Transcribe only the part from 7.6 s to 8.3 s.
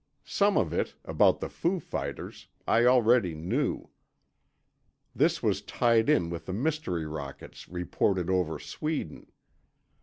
reported